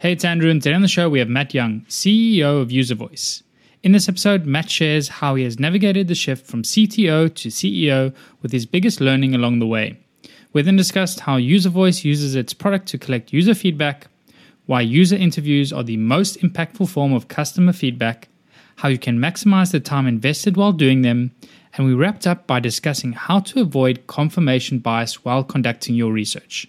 [0.00, 2.94] Hey, it's Andrew, and today on the show we have Matt Young, CEO of User
[2.94, 3.42] Voice.
[3.82, 8.14] In this episode, Matt shares how he has navigated the shift from CTO to CEO
[8.40, 9.98] with his biggest learning along the way.
[10.52, 14.06] We then discussed how User Voice uses its product to collect user feedback,
[14.66, 18.28] why user interviews are the most impactful form of customer feedback,
[18.76, 21.32] how you can maximize the time invested while doing them,
[21.76, 26.68] and we wrapped up by discussing how to avoid confirmation bias while conducting your research.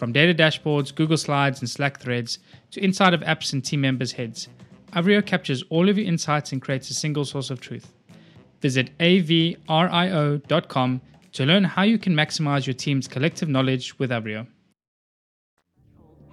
[0.00, 2.38] From data dashboards, Google Slides, and Slack threads
[2.70, 4.48] to inside of apps and team members' heads,
[4.94, 7.92] Avrio captures all of your insights and creates a single source of truth.
[8.62, 9.60] Visit avrio.com
[11.32, 14.46] to learn how you can maximize your team's collective knowledge with Avrio.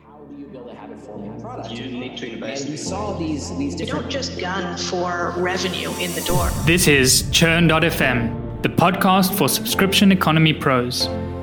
[0.02, 1.70] How do you build a habit forming product?
[1.70, 2.62] You need to invest.
[2.62, 6.50] And we saw these these different don't just gun for revenue in the door.
[6.66, 11.10] This is Churn.fm, the podcast for subscription economy pros.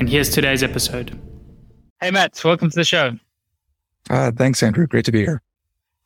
[0.00, 1.16] and here's today's episode.
[2.00, 3.12] Hey, Matt, welcome to the show.
[4.08, 4.86] Uh, thanks, Andrew.
[4.86, 5.42] Great to be here.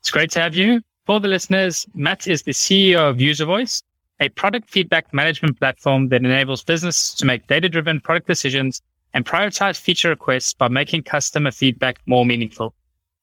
[0.01, 0.81] It's great to have you.
[1.05, 3.81] For the listeners, Matt is the CEO of User Voice,
[4.19, 8.81] a product feedback management platform that enables business to make data driven product decisions
[9.13, 12.75] and prioritize feature requests by making customer feedback more meaningful.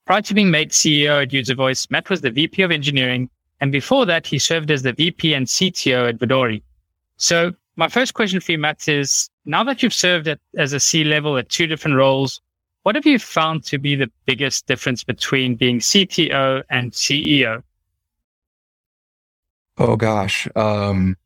[0.06, 3.28] Prior to being made CEO at User Voice, Matt was the VP of engineering.
[3.60, 6.62] And before that, he served as the VP and CTO at Vidori.
[7.18, 10.81] So my first question for you, Matt, is now that you've served at, as a
[10.81, 12.41] C level at two different roles,
[12.83, 17.62] what have you found to be the biggest difference between being CTO and CEO?
[19.78, 20.49] Oh gosh.
[20.55, 21.16] Um,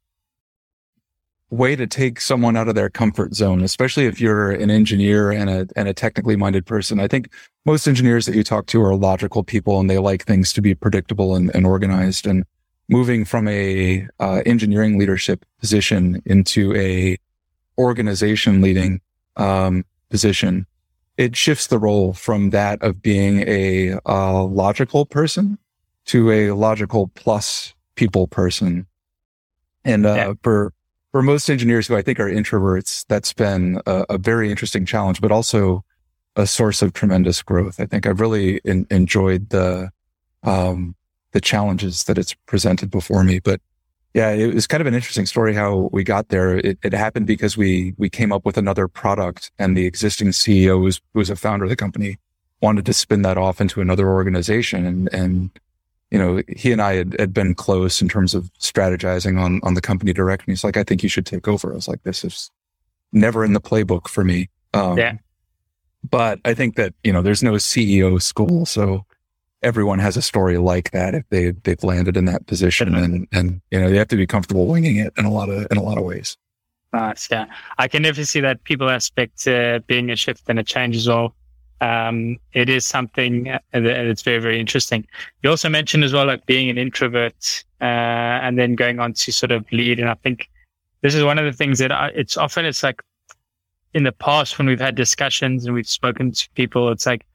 [1.51, 5.49] way to take someone out of their comfort zone, especially if you're an engineer and
[5.49, 7.01] a, and a technically minded person.
[7.01, 7.33] I think
[7.65, 10.75] most engineers that you talk to are logical people and they like things to be
[10.75, 12.45] predictable and, and organized and
[12.88, 17.19] moving from a, uh, engineering leadership position into a
[17.78, 19.00] organization leading,
[19.36, 20.66] um, position.
[21.16, 25.58] It shifts the role from that of being a, uh, logical person
[26.06, 28.86] to a logical plus people person.
[29.84, 30.32] And, uh, Yeah.
[30.42, 30.72] for,
[31.12, 35.20] for most engineers who I think are introverts, that's been a, a very interesting challenge,
[35.20, 35.84] but also
[36.36, 37.80] a source of tremendous growth.
[37.80, 39.91] I think I've really en- enjoyed the,
[40.42, 40.94] um,
[41.36, 43.41] the challenges that it's presented before me.
[43.41, 43.60] But
[44.14, 46.56] yeah, it was kind of an interesting story how we got there.
[46.56, 50.82] It, it happened because we, we came up with another product and the existing CEO
[50.82, 52.16] was, who was a founder of the company
[52.62, 54.86] wanted to spin that off into another organization.
[54.86, 55.50] And, and,
[56.10, 59.74] you know, he and I had, had been close in terms of strategizing on, on
[59.74, 60.50] the company direction.
[60.50, 61.70] He's like, I think you should take over.
[61.70, 62.50] I was like, this is
[63.12, 64.48] never in the playbook for me.
[64.72, 65.18] Um, Yeah.
[66.08, 68.64] but I think that, you know, there's no CEO school.
[68.64, 69.04] So
[69.66, 73.60] everyone has a story like that if they, they've landed in that position and, and,
[73.72, 75.82] you know, they have to be comfortable winging it in a lot of, in a
[75.82, 76.37] lot of ways.
[76.93, 77.47] Nice, yeah.
[77.77, 81.09] I can definitely see that people aspect uh, being a shift and a change as
[81.09, 81.34] well.
[81.81, 85.04] Um, it is something uh, that it's very, very interesting.
[85.43, 89.33] You also mentioned as well, like being an introvert, uh, and then going on to
[89.33, 89.98] sort of lead.
[89.98, 90.48] And I think
[91.03, 93.03] this is one of the things that I, it's often, it's like
[93.94, 97.27] in the past when we've had discussions and we've spoken to people, it's like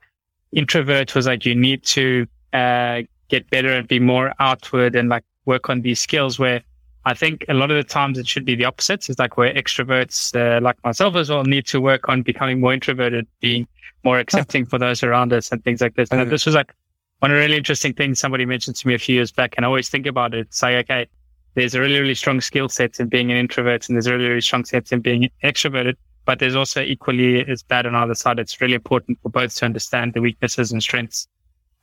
[0.51, 3.01] introvert was like, you need to, uh,
[3.31, 6.61] get better and be more outward and like work on these skills where
[7.05, 9.09] I think a lot of the times it should be the opposite.
[9.09, 12.73] It's like where extroverts, uh, like myself as well, need to work on becoming more
[12.73, 13.67] introverted, being
[14.03, 16.11] more accepting for those around us and things like this.
[16.11, 16.73] And this was like
[17.19, 19.55] one really interesting thing somebody mentioned to me a few years back.
[19.57, 20.53] And I always think about it.
[20.53, 21.07] Say, like, okay,
[21.55, 24.27] there's a really, really strong skill set in being an introvert and there's a really,
[24.27, 25.95] really strong set in being extroverted.
[26.25, 28.39] But there's also equally as bad on the other side.
[28.39, 31.27] It's really important for both to understand the weaknesses and strengths.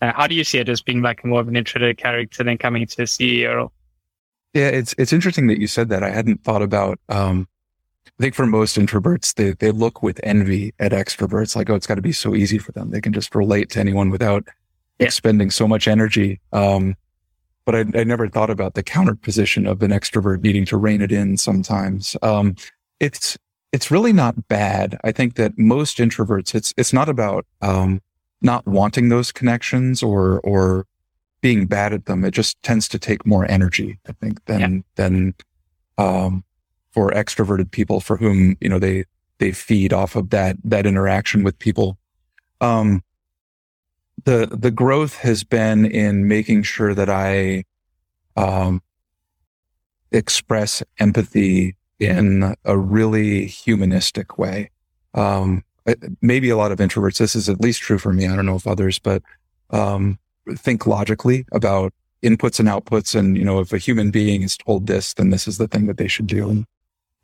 [0.01, 2.57] Uh, how do you see it as being like more of an introverted character than
[2.57, 3.73] coming to a CEO role?
[4.55, 6.03] Yeah, it's it's interesting that you said that.
[6.03, 6.99] I hadn't thought about.
[7.09, 7.49] Um,
[8.07, 11.87] I think for most introverts, they they look with envy at extroverts, like, oh, it's
[11.87, 12.91] got to be so easy for them.
[12.91, 14.45] They can just relate to anyone without
[14.99, 15.07] Yeah.
[15.07, 16.41] expending so much energy.
[16.53, 16.97] Um,
[17.65, 21.03] but I, I never thought about the counter position of an extrovert needing to rein
[21.03, 22.17] it in sometimes.
[22.23, 22.57] Um,
[22.99, 23.37] it's,
[23.73, 24.99] it's really not bad.
[25.05, 28.01] I think that most introverts, it's, it's not about, um,
[28.41, 30.87] not wanting those connections or, or
[31.41, 32.25] being bad at them.
[32.25, 34.81] It just tends to take more energy, I think, than, yeah.
[34.97, 35.35] than,
[35.99, 36.45] um,
[36.93, 39.05] for extroverted people for whom, you know, they,
[39.39, 41.99] they feed off of that, that interaction with people.
[42.61, 43.03] Um,
[44.25, 47.65] the, the growth has been in making sure that I,
[48.37, 48.83] um,
[50.11, 54.71] express empathy in a really humanistic way.
[55.15, 55.65] Um,
[56.21, 58.27] maybe a lot of introverts, this is at least true for me.
[58.27, 59.23] I don't know if others, but,
[59.71, 60.19] um,
[60.57, 61.93] think logically about
[62.23, 63.15] inputs and outputs.
[63.15, 65.87] And, you know, if a human being is told this, then this is the thing
[65.87, 66.49] that they should do.
[66.49, 66.67] And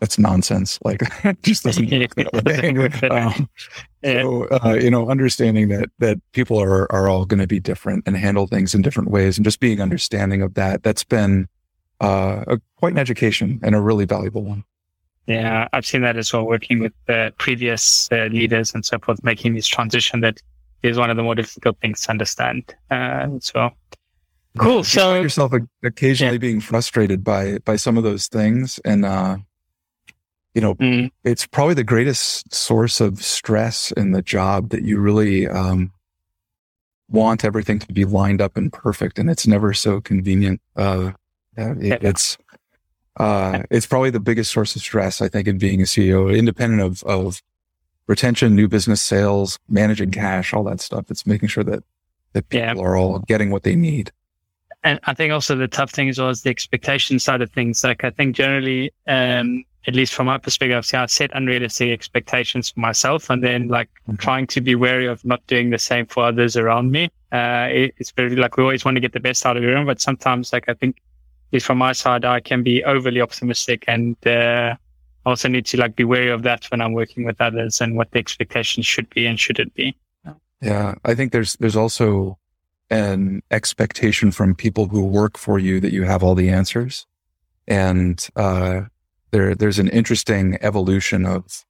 [0.00, 0.78] that's nonsense.
[0.84, 1.90] Like it just doesn't.
[3.10, 3.48] um,
[4.04, 8.04] so, uh, you know, understanding that, that people are, are all going to be different
[8.06, 10.82] and handle things in different ways and just being understanding of that.
[10.82, 11.48] That's been,
[12.00, 14.64] uh, a, quite an education and a really valuable one.
[15.26, 19.24] Yeah, I've seen that as well, working with the previous uh, leaders and so forth,
[19.24, 20.40] making this transition that
[20.82, 22.74] is one of the more difficult things to understand.
[22.90, 23.70] Uh, so
[24.58, 24.78] cool.
[24.78, 25.52] You so yourself
[25.82, 26.38] occasionally yeah.
[26.38, 29.38] being frustrated by by some of those things, and uh,
[30.54, 31.10] you know, mm.
[31.24, 35.90] it's probably the greatest source of stress in the job that you really um,
[37.08, 40.60] want everything to be lined up and perfect, and it's never so convenient.
[40.76, 41.12] Uh,
[41.56, 42.02] it.
[42.02, 42.36] It's
[43.16, 46.82] uh, it's probably the biggest source of stress, I think, in being a CEO, independent
[46.82, 47.40] of, of
[48.06, 51.10] retention, new business sales, managing cash, all that stuff.
[51.10, 51.84] It's making sure that,
[52.32, 52.82] that people yeah.
[52.82, 54.10] are all getting what they need.
[54.82, 57.82] And I think also the tough thing as well is the expectation side of things.
[57.84, 62.80] Like I think generally, um, at least from my perspective, I've set unrealistic expectations for
[62.80, 64.16] myself and then like mm-hmm.
[64.16, 67.10] trying to be wary of not doing the same for others around me.
[67.32, 69.86] Uh, it, it's very like we always want to get the best out of everyone,
[69.86, 71.00] but sometimes like I think
[71.54, 74.76] least from my side, I can be overly optimistic and, uh,
[75.26, 78.10] also need to like be wary of that when I'm working with others and what
[78.10, 79.96] the expectations should be and should it be.
[80.60, 80.94] Yeah.
[81.04, 82.38] I think there's, there's also
[82.90, 87.06] an expectation from people who work for you that you have all the answers.
[87.66, 88.82] And, uh,
[89.30, 91.64] there, there's an interesting evolution of,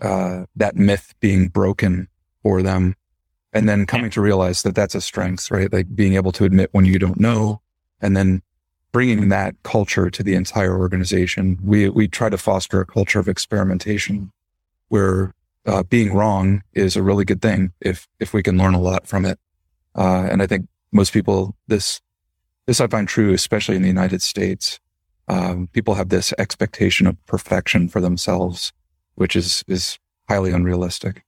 [0.00, 2.08] uh, that myth being broken
[2.42, 2.94] for them
[3.52, 5.72] and then coming to realize that that's a strength, right?
[5.72, 7.60] Like being able to admit when you don't know
[8.00, 8.42] and then
[8.96, 11.58] bringing that culture to the entire organization.
[11.62, 14.32] We, we try to foster a culture of experimentation
[14.88, 15.34] where
[15.66, 19.06] uh, being wrong is a really good thing if, if we can learn a lot
[19.06, 19.38] from it.
[19.94, 22.00] Uh, and I think most people, this,
[22.64, 24.80] this I find true, especially in the United States.
[25.28, 28.72] Um, people have this expectation of perfection for themselves,
[29.16, 31.22] which is, is highly unrealistic.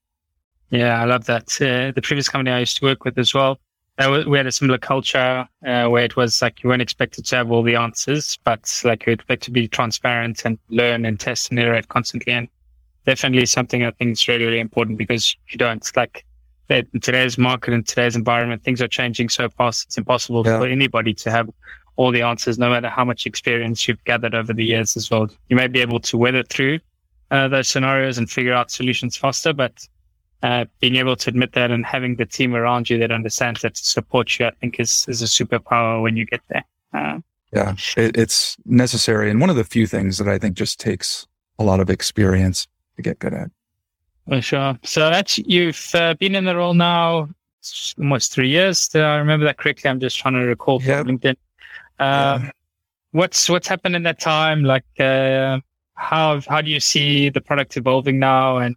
[0.70, 1.60] Yeah, I love that.
[1.60, 3.60] Uh, the previous company I used to work with as well,
[3.98, 7.50] we had a similar culture uh, where it was like you weren't expected to have
[7.50, 11.58] all the answers, but like you expect to be transparent and learn and test and
[11.58, 12.32] iterate constantly.
[12.32, 12.48] And
[13.06, 16.24] definitely something I think is really, really important because you don't like
[16.70, 19.86] in today's market and today's environment, things are changing so fast.
[19.86, 20.58] It's impossible yeah.
[20.58, 21.48] for anybody to have
[21.96, 25.28] all the answers, no matter how much experience you've gathered over the years as well.
[25.48, 26.78] You may be able to weather through
[27.30, 29.72] uh, those scenarios and figure out solutions faster, but
[30.42, 33.74] uh, being able to admit that and having the team around you that understands that
[33.74, 36.64] to support you, I think is, is a superpower when you get there.
[36.92, 37.18] Uh,
[37.52, 39.30] yeah, it, it's necessary.
[39.30, 41.26] And one of the few things that I think just takes
[41.58, 43.50] a lot of experience to get good at.
[44.28, 44.78] For sure.
[44.84, 47.28] So that's, you've uh, been in the role now
[47.98, 48.88] almost three years.
[48.88, 49.90] Did I remember that correctly?
[49.90, 51.06] I'm just trying to recall from yep.
[51.06, 51.36] LinkedIn.
[51.98, 52.50] Uh, yeah.
[53.12, 54.62] What's, what's happened in that time?
[54.62, 55.60] Like, uh,
[55.94, 58.76] how, how do you see the product evolving now and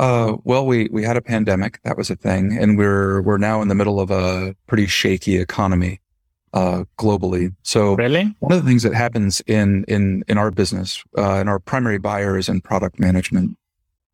[0.00, 1.78] uh, well, we, we had a pandemic.
[1.84, 2.56] That was a thing.
[2.56, 6.00] And we're, we're now in the middle of a pretty shaky economy,
[6.54, 7.54] uh, globally.
[7.64, 8.34] So really?
[8.38, 11.98] one of the things that happens in, in, in our business, uh, and our primary
[11.98, 13.58] buyer is in product management.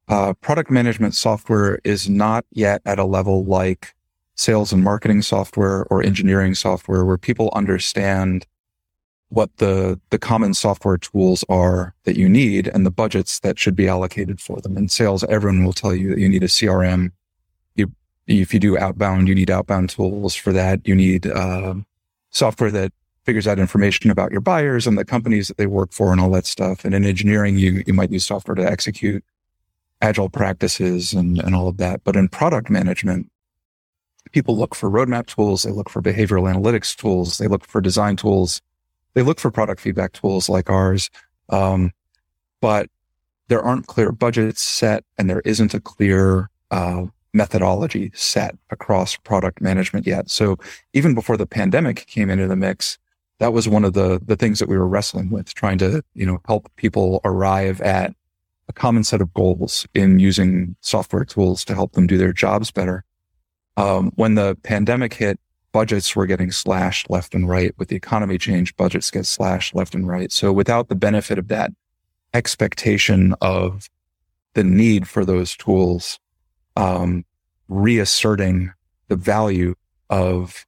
[0.08, 3.94] Uh, product management software is not yet at a level like
[4.34, 8.44] sales and marketing software or engineering software where people understand
[9.28, 13.74] what the, the common software tools are that you need and the budgets that should
[13.74, 14.76] be allocated for them.
[14.76, 17.10] In sales, everyone will tell you that you need a CRM.
[17.74, 17.90] You,
[18.26, 20.86] if you do outbound, you need outbound tools for that.
[20.86, 21.74] You need, uh,
[22.30, 22.92] software that
[23.24, 26.30] figures out information about your buyers and the companies that they work for and all
[26.30, 26.84] that stuff.
[26.84, 29.24] And in engineering, you, you might use software to execute
[30.00, 32.04] agile practices and, and all of that.
[32.04, 33.30] But in product management,
[34.30, 35.64] people look for roadmap tools.
[35.64, 37.38] They look for behavioral analytics tools.
[37.38, 38.62] They look for design tools
[39.16, 41.10] they look for product feedback tools like ours.
[41.48, 41.90] Um,
[42.60, 42.90] but
[43.48, 49.60] there aren't clear budgets set and there isn't a clear, uh, methodology set across product
[49.60, 50.30] management yet.
[50.30, 50.58] So
[50.92, 52.98] even before the pandemic came into the mix,
[53.38, 56.26] that was one of the, the things that we were wrestling with, trying to, you
[56.26, 58.14] know, help people arrive at
[58.68, 62.70] a common set of goals in using software tools to help them do their jobs
[62.70, 63.04] better.
[63.78, 65.38] Um, when the pandemic hit,
[65.76, 67.74] budgets were getting slashed left and right.
[67.76, 70.32] With the economy change, budgets get slashed left and right.
[70.32, 71.70] So without the benefit of that
[72.32, 73.90] expectation of
[74.54, 76.18] the need for those tools,
[76.76, 77.26] um,
[77.68, 78.72] reasserting
[79.08, 79.74] the value
[80.08, 80.64] of,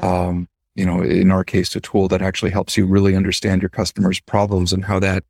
[0.00, 3.70] um, you know, in our case, a tool that actually helps you really understand your
[3.70, 5.24] customers' problems and how that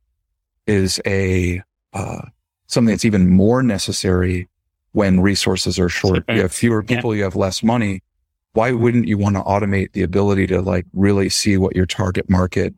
[0.67, 1.61] is a
[1.93, 2.23] uh,
[2.67, 4.49] something that's even more necessary
[4.91, 6.25] when resources are short.
[6.27, 7.19] You have fewer people, yeah.
[7.19, 8.03] you have less money.
[8.53, 12.29] Why wouldn't you want to automate the ability to like really see what your target
[12.29, 12.73] market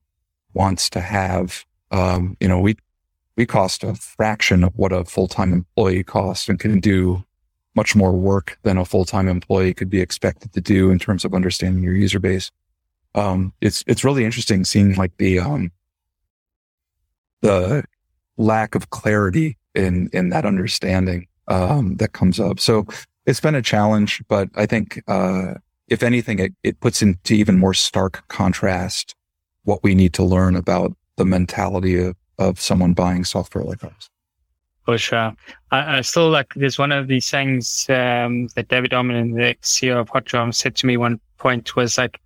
[0.54, 1.66] wants to have?
[1.90, 2.76] Um, you know, we,
[3.36, 7.24] we cost a fraction of what a full-time employee costs and can do
[7.76, 11.34] much more work than a full-time employee could be expected to do in terms of
[11.34, 12.52] understanding your user base.
[13.16, 15.72] Um, it's, it's really interesting seeing like the, um,
[17.42, 17.84] the
[18.38, 22.60] lack of clarity in, in that understanding, um, that comes up.
[22.60, 22.86] So
[23.26, 25.56] it's been a challenge, but I think, uh,
[25.88, 29.16] if anything, it, it puts into even more stark contrast
[29.64, 34.10] what we need to learn about the mentality of, of someone buying software like ours.
[34.86, 35.34] For sure.
[35.72, 40.00] I, I still like, there's one of these things um, that David Darmanin, the CEO
[40.00, 42.20] of Hotjar, said to me one point was like,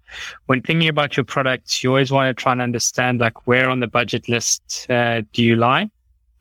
[0.46, 3.80] when thinking about your products, you always want to try and understand like where on
[3.80, 5.89] the budget list uh, do you lie?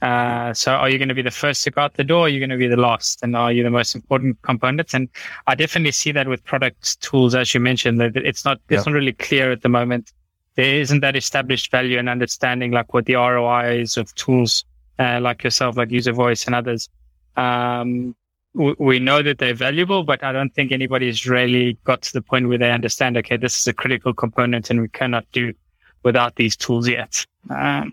[0.07, 2.21] Uh, so are you going to be the first to go out the door?
[2.21, 3.19] Or are you going to be the last?
[3.25, 4.95] And are you the most important component?
[4.95, 5.09] And
[5.49, 8.77] I definitely see that with product tools, as you mentioned, that it's not, yeah.
[8.77, 10.13] it's not really clear at the moment.
[10.55, 14.65] There isn't that established value and understanding like what the ROI is of tools,
[15.01, 16.89] uh, like yourself, like user voice and others.
[17.37, 18.15] Um,
[18.55, 22.49] we know that they're valuable, but I don't think anybody's really got to the point
[22.49, 25.53] where they understand, okay, this is a critical component and we cannot do
[26.05, 27.27] without these tools yet.
[27.51, 27.93] Um,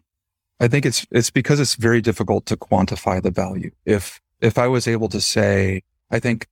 [0.63, 3.71] I think it's, it's because it's very difficult to quantify the value.
[3.85, 6.47] If, if I was able to say, I think,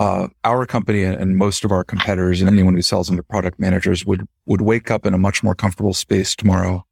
[0.00, 4.06] uh, our company and most of our competitors and anyone who sells into product managers
[4.06, 6.86] would, would wake up in a much more comfortable space tomorrow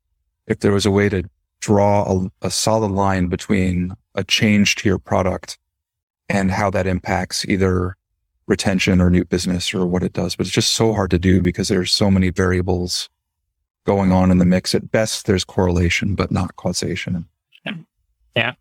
[0.47, 1.23] if there was a way to
[1.61, 5.59] draw a, a solid line between a change to your product
[6.29, 7.97] and how that impacts either
[8.47, 10.37] retention or new business or what it does.
[10.37, 13.09] But it's just so hard to do because there's so many variables
[13.85, 14.75] going on in the mix.
[14.75, 17.27] At best, there's correlation, but not causation.
[17.65, 17.73] Yeah.
[18.37, 18.53] yeah.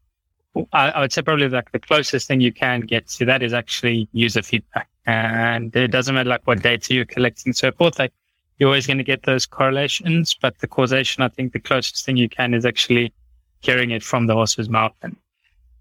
[0.73, 4.09] I, would say probably like the closest thing you can get to that is actually
[4.11, 4.89] user feedback.
[5.05, 7.97] And it doesn't matter like what data you're collecting and so forth.
[7.99, 8.13] Like
[8.57, 12.17] you're always going to get those correlations, but the causation, I think the closest thing
[12.17, 13.13] you can is actually
[13.61, 14.93] hearing it from the horse's mouth.
[15.01, 15.15] And,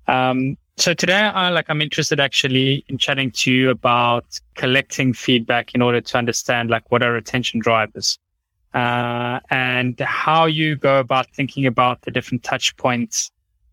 [0.07, 5.75] um, so today, I like I'm interested actually in chatting to you about collecting feedback
[5.75, 8.19] in order to understand like what are retention drivers
[8.75, 13.31] uh, and how you go about thinking about the different touch points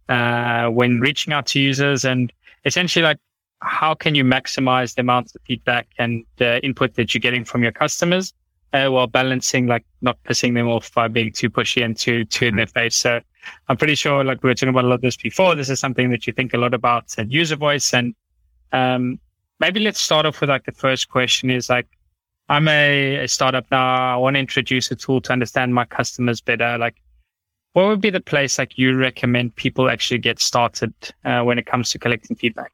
[0.09, 2.33] uh, when reaching out to users and
[2.65, 3.17] essentially like
[3.61, 7.63] how can you maximize the amount of feedback and uh, input that you're getting from
[7.63, 8.33] your customers
[8.73, 12.47] uh, while balancing like not pissing them off by being too pushy and too too
[12.47, 12.95] in their face.
[12.95, 13.19] So
[13.67, 15.55] I'm pretty sure like we were talking about a lot of this before.
[15.55, 17.93] This is something that you think a lot about at user voice.
[17.93, 18.13] And
[18.73, 19.19] um,
[19.59, 21.87] maybe let's start off with like the first question is like
[22.49, 24.13] I'm a, a startup now.
[24.13, 26.77] I want to introduce a tool to understand my customers better.
[26.77, 27.01] Like,
[27.73, 30.93] what would be the place like you recommend people actually get started
[31.25, 32.71] uh, when it comes to collecting feedback?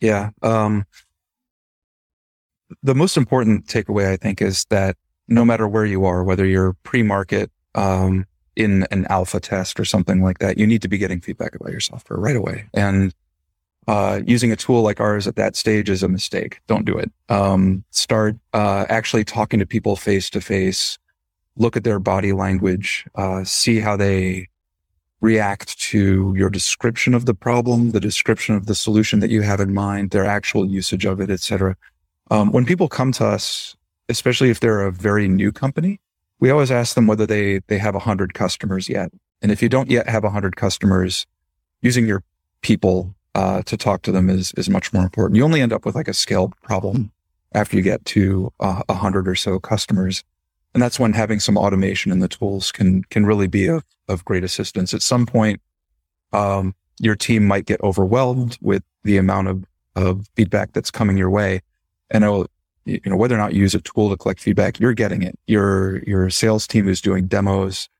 [0.00, 0.30] Yeah.
[0.42, 0.86] Um,
[2.82, 4.96] the most important takeaway, I think, is that
[5.28, 8.26] no matter where you are, whether you're pre-market, um,
[8.56, 11.70] in an alpha test or something like that, you need to be getting feedback about
[11.70, 12.66] your software right away.
[12.72, 13.14] And
[13.86, 16.60] uh, using a tool like ours at that stage is a mistake.
[16.66, 17.10] Don't do it.
[17.28, 20.98] Um, start uh, actually talking to people face to face.
[21.56, 23.06] Look at their body language.
[23.14, 24.48] Uh, see how they
[25.20, 29.60] react to your description of the problem, the description of the solution that you have
[29.60, 31.76] in mind, their actual usage of it, etc.
[32.30, 33.76] Um, when people come to us,
[34.08, 36.00] especially if they're a very new company,
[36.38, 39.10] we always ask them whether they they have a hundred customers yet.
[39.40, 41.26] And if you don't yet have a hundred customers,
[41.80, 42.22] using your
[42.60, 45.36] people uh, to talk to them is is much more important.
[45.36, 47.12] You only end up with like a scale problem
[47.52, 50.24] after you get to uh, a uh, hundred or so customers,
[50.72, 54.24] and that's when having some automation in the tools can can really be of of
[54.24, 54.94] great assistance.
[54.94, 55.60] At some point,
[56.32, 61.30] um, your team might get overwhelmed with the amount of of feedback that's coming your
[61.30, 61.60] way,
[62.10, 62.46] and it'll,
[62.86, 65.38] you know whether or not you use a tool to collect feedback, you're getting it.
[65.46, 67.90] Your your sales team who's doing demos,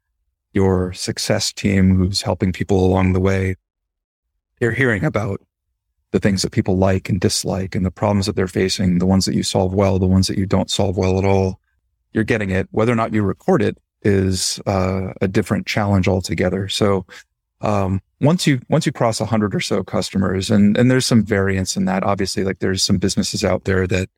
[0.54, 3.56] your success team who's helping people along the way
[4.58, 5.40] they're hearing about
[6.12, 9.26] the things that people like and dislike and the problems that they're facing, the ones
[9.26, 11.60] that you solve well, the ones that you don't solve well at all.
[12.12, 12.68] You're getting it.
[12.70, 16.68] Whether or not you record it is uh, a different challenge altogether.
[16.68, 17.04] So
[17.60, 21.24] um, once you once you cross a hundred or so customers, and and there's some
[21.24, 22.02] variance in that.
[22.02, 24.08] Obviously, like there's some businesses out there that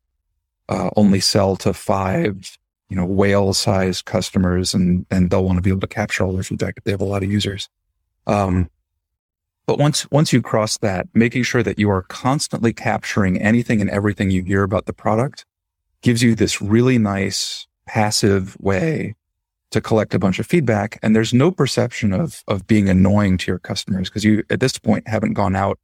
[0.69, 5.63] uh, only sell to five, you know, whale sized customers, and and they'll want to
[5.63, 7.69] be able to capture all their feedback if they have a lot of users.
[8.27, 8.71] Um,
[9.69, 13.91] but once once you cross that, making sure that you are constantly capturing anything and
[13.91, 15.45] everything you hear about the product
[16.01, 19.15] gives you this really nice passive way
[19.71, 20.99] to collect a bunch of feedback.
[21.03, 24.79] And there's no perception of, of being annoying to your customers because you at this
[24.79, 25.79] point haven't gone out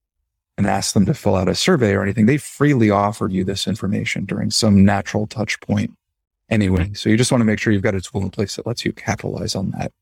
[0.56, 2.24] and asked them to fill out a survey or anything.
[2.24, 5.92] They freely offered you this information during some natural touch point
[6.48, 6.94] anyway.
[6.94, 8.86] So you just want to make sure you've got a tool in place that lets
[8.86, 9.92] you capitalize on that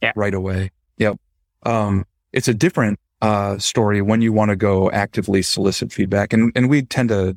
[0.00, 0.12] yeah.
[0.16, 0.70] right away.
[0.96, 1.18] Yep.
[1.66, 6.32] Um, it's a different uh, story when you want to go actively solicit feedback.
[6.32, 7.36] And, and we tend to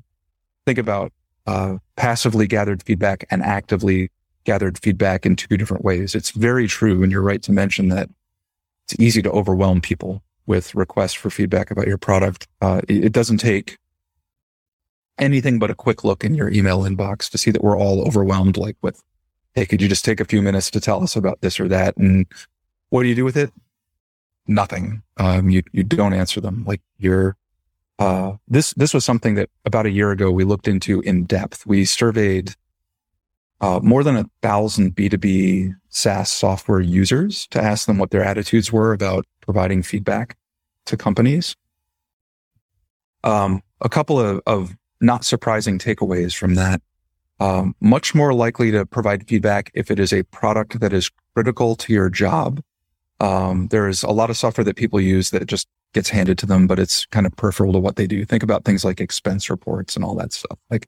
[0.66, 1.12] think about
[1.46, 4.10] uh, passively gathered feedback and actively
[4.46, 6.16] gathered feedback in two different ways.
[6.16, 7.04] It's very true.
[7.04, 8.10] And you're right to mention that
[8.86, 12.48] it's easy to overwhelm people with requests for feedback about your product.
[12.62, 13.78] Uh, it, it doesn't take
[15.18, 18.58] anything but a quick look in your email inbox to see that we're all overwhelmed,
[18.58, 19.02] like with,
[19.56, 21.96] Hey, could you just take a few minutes to tell us about this or that?
[21.98, 22.26] And
[22.90, 23.54] what do you do with it?
[24.48, 25.04] Nothing.
[25.18, 26.64] Um, you, you don't answer them.
[26.66, 27.38] Like you're,
[28.00, 31.66] uh, this, this was something that about a year ago we looked into in depth.
[31.66, 32.56] We surveyed
[33.62, 38.74] uh, more than a thousand B2B SaaS software users to ask them what their attitudes
[38.74, 40.38] were about providing feedback
[40.86, 41.56] to companies.
[43.24, 46.82] Um, a couple of, of not surprising takeaways from that.
[47.40, 51.76] Um, much more likely to provide feedback if it is a product that is critical
[51.78, 52.62] to your job.
[53.20, 56.68] Um, there's a lot of software that people use that just gets handed to them,
[56.68, 58.26] but it's kind of peripheral to what they do.
[58.26, 60.58] Think about things like expense reports and all that stuff.
[60.70, 60.88] Like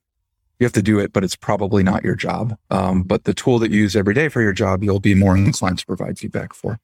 [0.60, 2.58] you have to do it, but it's probably not your job.
[2.72, 5.36] Um, but the tool that you use every day for your job, you'll be more
[5.38, 6.80] inclined to provide feedback for.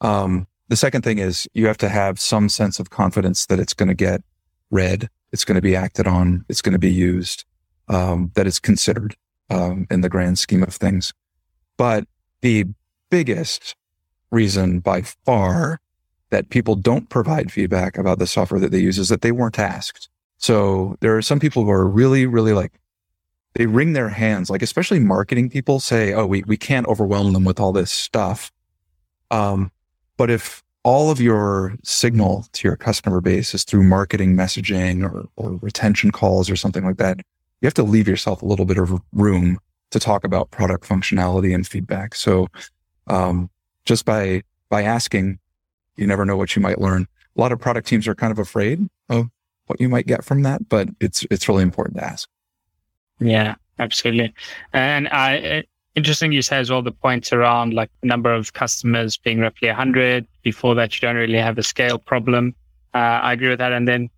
[0.00, 3.74] Um, the second thing is you have to have some sense of confidence that it's
[3.74, 4.22] going to get
[4.70, 7.44] read, it's going to be acted on, it's going to be used,
[7.88, 9.14] um, that it's considered
[9.50, 11.12] um, in the grand scheme of things.
[11.76, 12.04] But
[12.40, 12.66] the
[13.10, 13.76] biggest
[14.32, 15.80] reason by far
[16.30, 19.58] that people don't provide feedback about the software that they use is that they weren't
[19.58, 20.08] asked.
[20.38, 22.72] So there are some people who are really, really like
[23.54, 27.44] they wring their hands, like especially marketing people say, "Oh, we we can't overwhelm them
[27.44, 28.50] with all this stuff."
[29.30, 29.70] Um,
[30.16, 35.28] but if all of your signal to your customer base is through marketing messaging or,
[35.36, 37.18] or retention calls or something like that,
[37.60, 39.58] you have to leave yourself a little bit of room
[39.90, 42.14] to talk about product functionality and feedback.
[42.14, 42.48] So,
[43.06, 43.50] um,
[43.84, 45.38] just by by asking,
[45.96, 47.06] you never know what you might learn.
[47.36, 49.28] A lot of product teams are kind of afraid of
[49.66, 52.28] what you might get from that, but it's it's really important to ask.
[53.18, 54.34] Yeah, absolutely.
[54.72, 55.62] And I, uh,
[55.94, 59.68] interesting you say as well the points around like the number of customers being roughly
[59.68, 60.26] 100.
[60.42, 62.54] Before that, you don't really have a scale problem.
[62.94, 63.72] Uh, I agree with that.
[63.72, 64.10] And then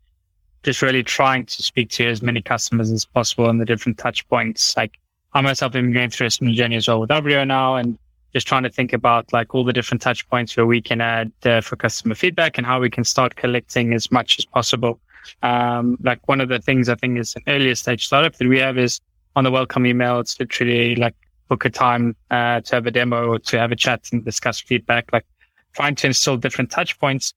[0.62, 4.26] just really trying to speak to as many customers as possible and the different touch
[4.28, 4.76] points.
[4.76, 4.98] Like
[5.34, 7.98] I myself am going through a similar journey as well with Avrio now and
[8.34, 11.32] just trying to think about like all the different touch points where we can add
[11.44, 14.98] uh, for customer feedback and how we can start collecting as much as possible.
[15.42, 18.58] Um, like one of the things I think is an earlier stage startup that we
[18.58, 19.00] have is
[19.36, 20.18] on the welcome email.
[20.18, 21.14] It's literally like
[21.48, 24.60] book a time uh, to have a demo or to have a chat and discuss
[24.60, 25.26] feedback, like
[25.74, 27.32] trying to install different touch points.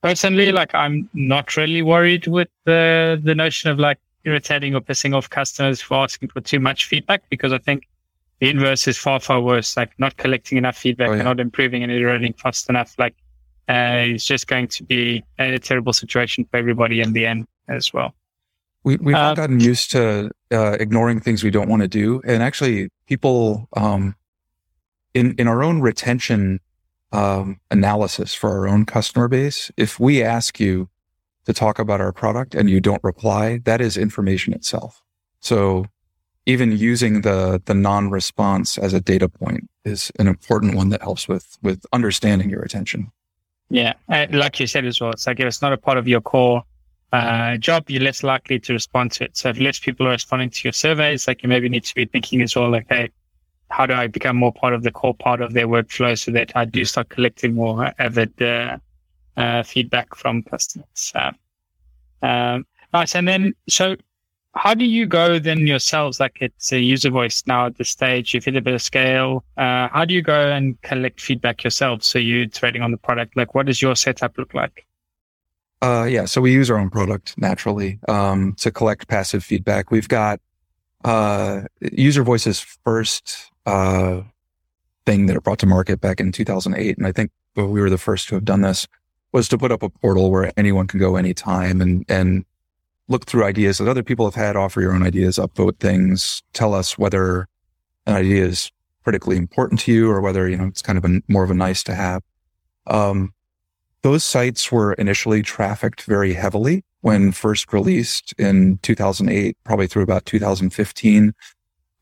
[0.00, 5.14] Personally, like I'm not really worried with the, the notion of like irritating or pissing
[5.14, 7.88] off customers for asking for too much feedback because I think
[8.44, 9.74] the inverse is far, far worse.
[9.74, 11.20] Like not collecting enough feedback oh, yeah.
[11.20, 12.94] and not improving and iterating fast enough.
[12.98, 13.14] Like
[13.70, 17.94] uh, it's just going to be a terrible situation for everybody in the end as
[17.94, 18.14] well.
[18.82, 22.20] We, we've uh, gotten used to uh, ignoring things we don't want to do.
[22.26, 24.14] And actually, people um,
[25.14, 26.60] in, in our own retention
[27.12, 30.90] um, analysis for our own customer base, if we ask you
[31.46, 35.02] to talk about our product and you don't reply, that is information itself.
[35.40, 35.86] So
[36.46, 41.28] even using the the non-response as a data point is an important one that helps
[41.28, 43.10] with with understanding your attention.
[43.70, 46.06] Yeah, uh, like you said as well, it's like if it's not a part of
[46.06, 46.62] your core
[47.12, 49.36] uh, job, you're less likely to respond to it.
[49.36, 52.04] So if less people are responding to your surveys, like you maybe need to be
[52.04, 53.10] thinking as well, like, hey,
[53.70, 56.52] how do I become more part of the core part of their workflow so that
[56.54, 58.78] I do start collecting more avid uh,
[59.36, 61.12] uh, feedback from customers?
[62.22, 63.14] Um, nice.
[63.14, 63.96] And then, so
[64.56, 66.20] how do you go then yourselves?
[66.20, 69.44] Like it's a user voice now at this stage, you've hit a bit of scale.
[69.56, 72.04] Uh, how do you go and collect feedback yourself?
[72.04, 73.36] So you're trading on the product.
[73.36, 74.86] Like what does your setup look like?
[75.82, 76.24] Uh, yeah.
[76.24, 79.90] So we use our own product naturally um, to collect passive feedback.
[79.90, 80.40] We've got
[81.04, 84.22] uh, user voices first uh,
[85.04, 87.98] thing that it brought to market back in 2008, and I think we were the
[87.98, 88.86] first to have done this.
[89.32, 92.44] Was to put up a portal where anyone can go anytime and and
[93.08, 96.74] look through ideas that other people have had, offer your own ideas, upvote things, tell
[96.74, 97.46] us whether
[98.06, 98.70] an idea is
[99.02, 101.54] critically important to you or whether you know it's kind of a, more of a
[101.54, 102.22] nice to have.
[102.86, 103.32] Um,
[104.02, 110.26] those sites were initially trafficked very heavily when first released in 2008, probably through about
[110.26, 111.32] 2015.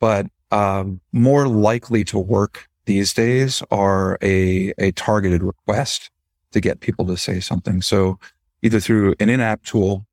[0.01, 6.11] But um, more likely to work these days are a, a targeted request
[6.53, 7.83] to get people to say something.
[7.83, 8.19] So
[8.63, 10.07] either through an in-app tool,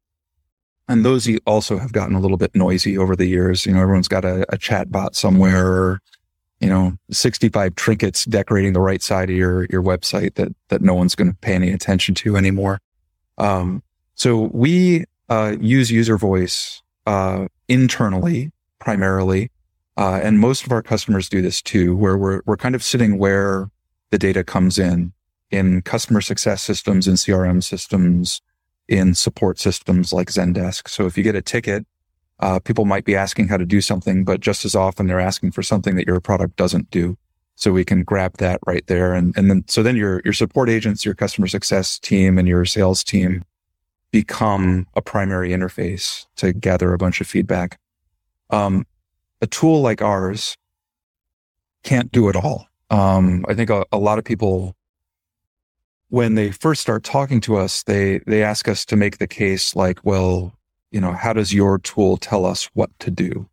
[0.89, 3.65] and those also have gotten a little bit noisy over the years.
[3.65, 6.01] You know, everyone's got a, a chat bot somewhere
[6.59, 10.93] you know, 65 trinkets decorating the right side of your, your website that, that no
[10.93, 12.79] one's going to pay any attention to anymore.
[13.37, 13.81] Um,
[14.15, 19.51] so we, uh, use user voice, uh, internally primarily.
[19.95, 23.17] Uh, and most of our customers do this too, where we're, we're kind of sitting
[23.17, 23.69] where
[24.11, 25.13] the data comes in,
[25.51, 28.41] in customer success systems, in CRM systems,
[28.89, 30.89] in support systems like Zendesk.
[30.89, 31.85] So if you get a ticket,
[32.39, 35.51] uh, people might be asking how to do something, but just as often they're asking
[35.51, 37.15] for something that your product doesn't do.
[37.55, 39.13] So we can grab that right there.
[39.13, 42.65] And, and then, so then your, your support agents, your customer success team and your
[42.65, 43.43] sales team
[44.11, 47.77] become a primary interface to gather a bunch of feedback.
[48.49, 48.87] Um,
[49.41, 50.57] a tool like ours
[51.83, 52.65] can't do it all.
[52.89, 54.75] Um, I think a, a lot of people,
[56.09, 59.75] when they first start talking to us, they, they ask us to make the case
[59.75, 60.53] like, well,
[60.91, 63.47] you know, how does your tool tell us what to do?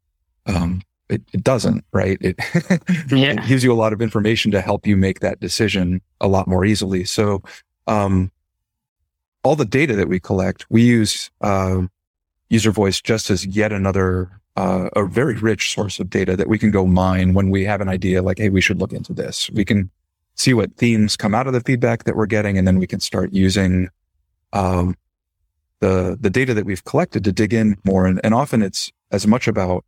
[0.47, 2.19] Um, it, it doesn't, right?
[2.21, 2.37] It,
[3.11, 3.33] yeah.
[3.33, 6.49] it gives you a lot of information to help you make that decision a lot
[6.49, 7.05] more easily.
[7.05, 7.43] So,
[7.87, 8.33] um,
[9.45, 11.83] all the data that we collect, we use, uh,
[12.49, 16.59] user voice just as yet another, uh, a very rich source of data that we
[16.59, 19.49] can go mine when we have an idea like, Hey, we should look into this.
[19.51, 19.91] We can
[20.37, 22.57] see what themes come out of the feedback that we're getting.
[22.57, 23.89] And then we can start using,
[24.53, 24.97] um,
[25.81, 29.27] the the data that we've collected to dig in more and, and often it's as
[29.27, 29.85] much about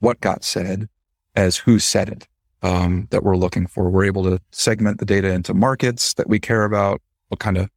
[0.00, 0.88] what got said
[1.34, 2.28] as who said it
[2.62, 6.38] um, that we're looking for we're able to segment the data into markets that we
[6.38, 7.70] care about what kind of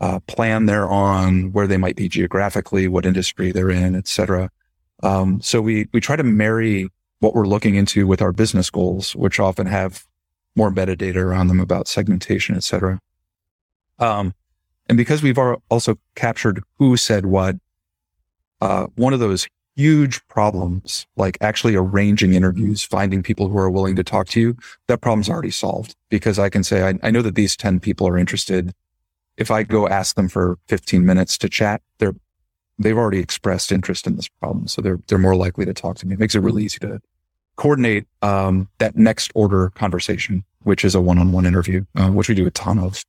[0.00, 4.50] uh, plan they're on where they might be geographically what industry they're in etc
[5.02, 6.88] um, so we we try to marry
[7.20, 10.04] what we're looking into with our business goals which often have
[10.54, 13.00] more metadata around them about segmentation etc
[13.98, 14.34] um,
[14.88, 15.38] and because we've
[15.70, 17.56] also captured who said what,
[18.60, 23.96] uh, one of those huge problems, like actually arranging interviews, finding people who are willing
[23.96, 24.56] to talk to you,
[24.88, 28.06] that problem's already solved because I can say, I, I know that these 10 people
[28.06, 28.72] are interested.
[29.36, 32.14] If I go ask them for 15 minutes to chat, they're,
[32.78, 34.66] they've already expressed interest in this problem.
[34.68, 36.14] So they're, they're more likely to talk to me.
[36.14, 37.00] It makes it really easy to
[37.56, 42.46] coordinate, um, that next order conversation, which is a one-on-one interview, uh, which we do
[42.46, 43.04] a ton of.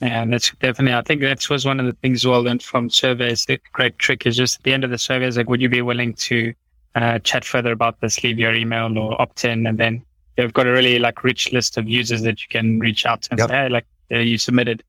[0.00, 3.44] And that's definitely, I think that was one of the things well learned from surveys.
[3.46, 5.68] The great trick is just at the end of the survey is like, would you
[5.68, 6.54] be willing to
[6.94, 9.66] uh, chat further about this, leave your email or opt in?
[9.66, 10.04] And then
[10.36, 13.32] they've got a really like rich list of users that you can reach out to
[13.32, 13.48] and yep.
[13.48, 14.84] say, hey, like uh, you submitted.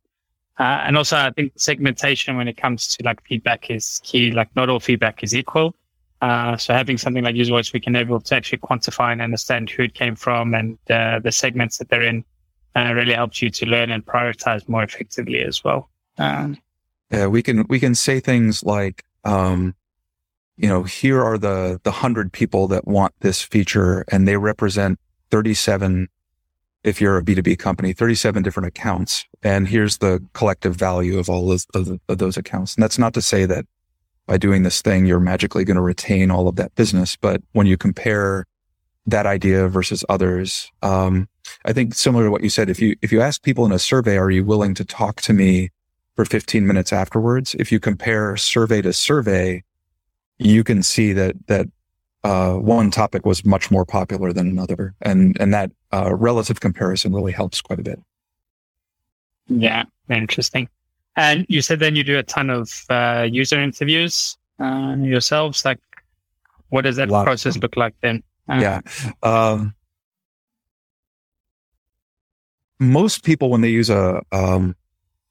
[0.59, 4.31] Uh, and also I think segmentation when it comes to like feedback is key.
[4.31, 5.73] Like not all feedback is equal.
[6.21, 9.69] Uh, so having something like user voice, we can able to actually quantify and understand
[9.69, 12.23] who it came from and uh, the segments that they're in
[12.75, 15.89] uh, really helps you to learn and prioritize more effectively as well.
[16.17, 16.57] Um,
[17.11, 19.73] yeah, we can we can say things like, um,
[20.57, 24.99] you know, here are the the hundred people that want this feature, and they represent
[25.31, 26.07] thirty seven.
[26.81, 29.25] If you're a B2B company, 37 different accounts.
[29.43, 32.73] And here's the collective value of all of, of, of those accounts.
[32.73, 33.65] And that's not to say that
[34.29, 37.17] by doing this thing, you're magically going to retain all of that business.
[37.17, 38.45] But when you compare
[39.07, 40.71] that idea versus others.
[40.83, 41.27] Um,
[41.65, 43.79] I think similar to what you said, if you, if you ask people in a
[43.79, 45.71] survey, are you willing to talk to me
[46.15, 47.55] for 15 minutes afterwards?
[47.57, 49.63] If you compare survey to survey,
[50.37, 51.65] you can see that, that,
[52.23, 54.93] uh, one topic was much more popular than another.
[55.01, 57.99] And, and that, uh, relative comparison really helps quite a bit.
[59.47, 59.85] Yeah.
[60.07, 60.69] Interesting.
[61.19, 65.65] And you said then you do a ton of, uh, user interviews, uh, yourselves.
[65.65, 65.79] Like,
[66.69, 68.23] what does that process look like then?
[68.47, 68.79] yeah.
[69.21, 69.75] Um,
[72.79, 74.75] most people, when they use a, um,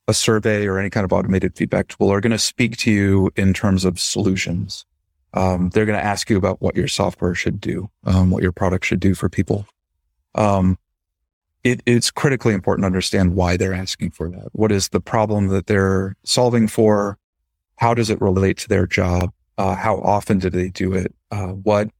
[0.09, 3.31] a survey or any kind of automated feedback tool are going to speak to you
[3.37, 4.85] in terms of solutions.
[5.35, 8.53] Um, they're going to ask you about what your software should do, um, what your
[8.53, 9.67] product should do for people.
[10.35, 10.79] Um,
[11.65, 14.49] it, it's critically important to understand why they're asking for that.
[14.53, 17.19] What is the problem that they're solving for?
[17.77, 19.33] How does it relate to their job?
[19.57, 21.15] Uh, how often do they do it?
[21.31, 21.91] Uh, what,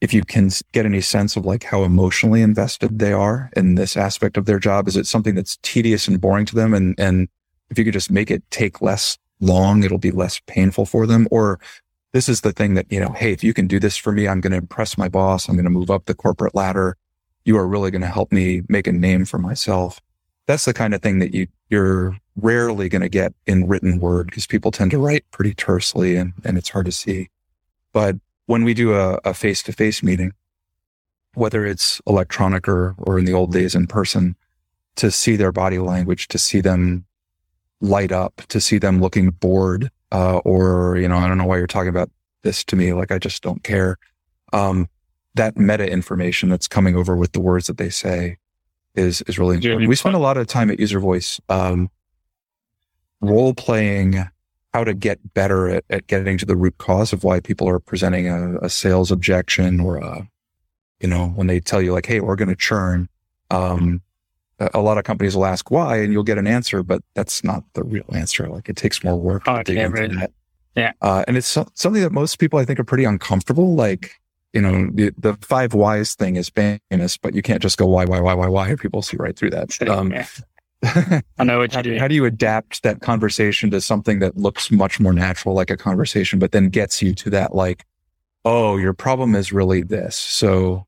[0.00, 3.96] if you can get any sense of like how emotionally invested they are in this
[3.96, 6.74] aspect of their job, is it something that's tedious and boring to them?
[6.74, 7.28] And, and
[7.70, 11.28] if you could just make it take less long, it'll be less painful for them.
[11.30, 11.60] Or
[12.12, 14.26] this is the thing that, you know, Hey, if you can do this for me,
[14.26, 15.48] I'm going to impress my boss.
[15.48, 16.96] I'm going to move up the corporate ladder.
[17.44, 20.00] You are really going to help me make a name for myself.
[20.46, 24.26] That's the kind of thing that you, you're rarely going to get in written word
[24.26, 27.28] because people tend to write pretty tersely and, and it's hard to see.
[27.92, 30.32] But when we do a face to face meeting,
[31.34, 34.36] whether it's electronic or, or in the old days in person,
[34.96, 37.04] to see their body language, to see them
[37.80, 41.58] light up, to see them looking bored, uh, or, you know, I don't know why
[41.58, 42.10] you're talking about
[42.42, 42.92] this to me.
[42.92, 43.98] Like, I just don't care.
[44.52, 44.88] Um,
[45.34, 48.38] that meta information that's coming over with the words that they say
[48.94, 49.88] is, is really important.
[49.88, 51.90] We spend a lot of time at user voice, um,
[53.20, 54.24] role playing
[54.72, 57.78] how to get better at, at getting to the root cause of why people are
[57.78, 60.28] presenting a, a sales objection or a,
[61.00, 63.08] you know, when they tell you like, Hey, we're going to churn.
[63.50, 64.02] Um,
[64.58, 67.64] a lot of companies will ask why and you'll get an answer, but that's not
[67.74, 68.48] the real answer.
[68.48, 70.16] Like it takes more work oh, to dig into really.
[70.16, 70.32] that.
[70.76, 70.92] Yeah.
[71.00, 73.74] Uh, and it's so, something that most people I think are pretty uncomfortable.
[73.74, 74.14] Like,
[74.54, 78.04] you know, the, the five whys thing is famous, but you can't just go why,
[78.04, 78.74] why, why, why, why.
[78.76, 79.76] People see right through that.
[79.88, 80.14] Um.
[81.38, 81.98] I know what how, you're doing.
[81.98, 85.76] how do you adapt that conversation to something that looks much more natural, like a
[85.76, 87.84] conversation, but then gets you to that, like,
[88.44, 90.14] oh, your problem is really this.
[90.14, 90.86] So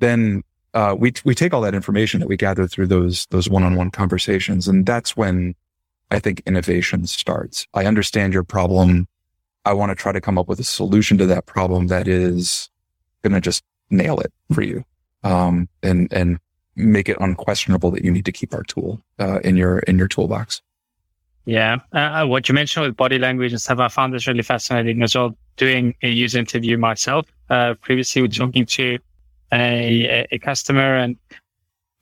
[0.00, 0.42] then
[0.74, 3.76] uh, we we take all that information that we gather through those those one on
[3.76, 5.54] one conversations, and that's when
[6.10, 7.66] I think innovation starts.
[7.72, 9.06] I understand your problem.
[9.64, 12.68] I want to try to come up with a solution to that problem that is
[13.28, 14.84] going to just nail it for you,
[15.22, 16.38] um, and and
[16.76, 20.08] make it unquestionable that you need to keep our tool uh, in your in your
[20.08, 20.62] toolbox.
[21.44, 25.02] Yeah, uh, what you mentioned with body language and stuff, I found this really fascinating
[25.02, 25.36] as well.
[25.56, 28.98] Doing a user interview myself, uh, previously, we're talking to
[29.52, 31.16] a, a customer, and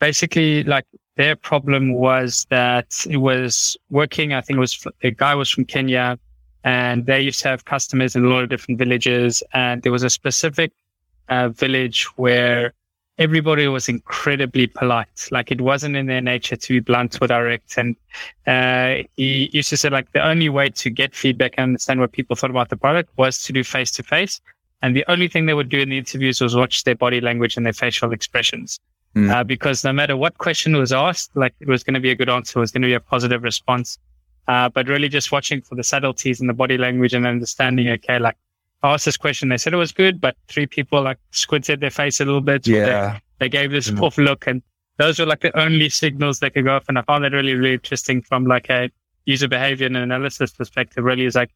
[0.00, 4.32] basically, like their problem was that it was working.
[4.32, 6.18] I think it was a guy was from Kenya,
[6.64, 10.02] and they used to have customers in a lot of different villages, and there was
[10.02, 10.72] a specific
[11.28, 12.72] uh, village where
[13.18, 15.28] everybody was incredibly polite.
[15.30, 17.78] Like it wasn't in their nature to be blunt or direct.
[17.78, 17.96] And
[18.46, 22.12] uh, he used to say like the only way to get feedback and understand what
[22.12, 24.40] people thought about the product was to do face to face.
[24.82, 27.56] And the only thing they would do in the interviews was watch their body language
[27.56, 28.80] and their facial expressions.
[29.14, 29.30] Mm.
[29.30, 32.16] Uh, because no matter what question was asked, like it was going to be a
[32.16, 33.96] good answer, it was going to be a positive response.
[34.48, 38.18] Uh, but really just watching for the subtleties in the body language and understanding, okay,
[38.18, 38.36] like
[38.84, 39.48] I asked this question.
[39.48, 42.66] They said it was good, but three people like squinted their face a little bit.
[42.66, 43.14] Yeah.
[43.14, 44.04] They, they gave this mm-hmm.
[44.04, 44.62] off look and
[44.98, 46.84] those were like the only signals that could go off.
[46.88, 48.90] And I found that really, really interesting from like a
[49.24, 51.50] user behavior and analysis perspective really is like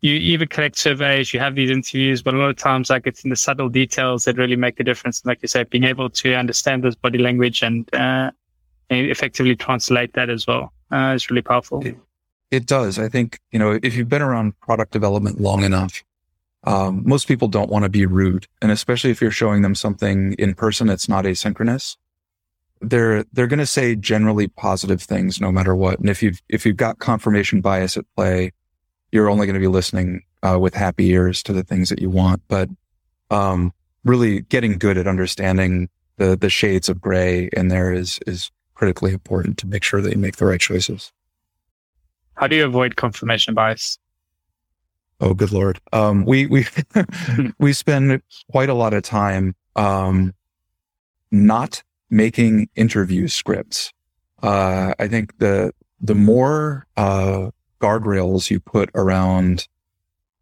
[0.00, 3.24] you even collect surveys, you have these interviews, but a lot of times like it's
[3.24, 5.22] in the subtle details that really make the difference.
[5.26, 8.30] Like you said, being able to understand this body language and, uh,
[8.88, 11.84] and effectively translate that as well uh, is really powerful.
[11.86, 11.98] It,
[12.50, 12.98] it does.
[12.98, 16.02] I think, you know, if you've been around product development long enough,
[16.64, 18.46] um, most people don't want to be rude.
[18.60, 21.96] And especially if you're showing them something in person that's not asynchronous,
[22.80, 25.98] they're, they're going to say generally positive things no matter what.
[25.98, 28.52] And if you've, if you've got confirmation bias at play,
[29.12, 32.10] you're only going to be listening uh, with happy ears to the things that you
[32.10, 32.42] want.
[32.48, 32.68] But,
[33.30, 33.72] um,
[34.04, 39.12] really getting good at understanding the, the shades of gray in there is, is critically
[39.12, 41.12] important to make sure that you make the right choices.
[42.34, 43.98] How do you avoid confirmation bias?
[45.20, 45.80] Oh, good lord.
[45.92, 46.66] Um, we we
[47.58, 50.34] we spend quite a lot of time um,
[51.30, 53.92] not making interview scripts.
[54.42, 57.50] Uh, I think the the more uh,
[57.80, 59.66] guardrails you put around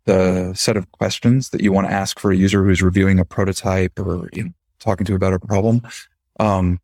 [0.04, 3.24] the set of questions that you want to ask for a user who's reviewing a
[3.24, 5.80] prototype or you know, talking to about a problem,
[6.38, 6.78] um,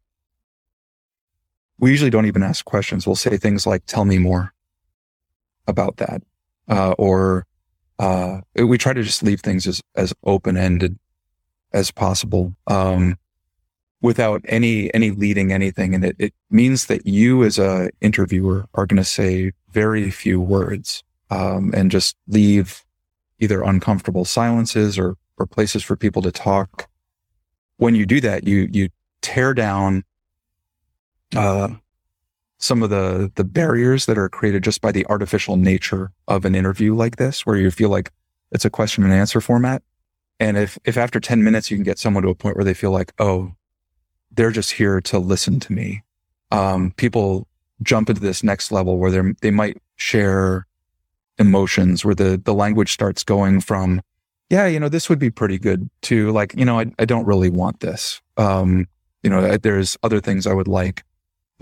[1.79, 3.07] we usually don't even ask questions.
[3.07, 4.55] We'll say things like, "Tell me more
[5.67, 6.23] about that,"
[6.69, 7.47] uh, or
[8.03, 10.99] uh, we try to just leave things as, as open ended
[11.73, 13.17] as possible, um,
[14.01, 15.95] without any, any leading anything.
[15.95, 20.41] And it, it means that you as a interviewer are going to say very few
[20.41, 22.85] words, um, and just leave
[23.39, 26.89] either uncomfortable silences or, or places for people to talk.
[27.77, 28.89] When you do that, you, you
[29.21, 30.05] tear down,
[31.35, 31.69] uh,
[32.63, 36.55] some of the the barriers that are created just by the artificial nature of an
[36.55, 38.13] interview like this, where you feel like
[38.53, 39.83] it's a question and answer format.
[40.39, 42.75] And if if after 10 minutes you can get someone to a point where they
[42.75, 43.53] feel like, oh,
[44.31, 46.03] they're just here to listen to me.
[46.53, 47.49] Um, people
[47.83, 50.67] jump into this next level where they they might share
[51.39, 54.01] emotions, where the the language starts going from,
[54.51, 57.27] yeah, you know, this would be pretty good to like, you know, I I don't
[57.27, 58.21] really want this.
[58.37, 58.87] Um,
[59.25, 61.05] you know, there's other things I would like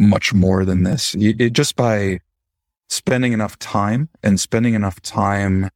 [0.01, 1.15] much more than this.
[1.19, 2.21] It, just by
[2.89, 5.71] spending enough time and spending enough time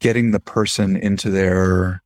[0.00, 2.02] getting the person into their